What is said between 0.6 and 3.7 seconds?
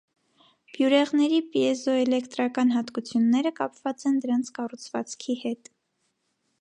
Բյուրեղների պիեզոէլեկտրական հատկությունները